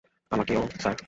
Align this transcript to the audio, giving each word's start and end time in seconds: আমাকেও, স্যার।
আমাকেও, 0.31 0.61
স্যার। 0.79 0.95